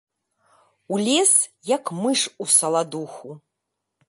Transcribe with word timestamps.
Улез, 0.95 1.33
як 1.75 1.93
мыш 2.01 2.21
у 2.45 2.49
саладуху. 2.57 3.29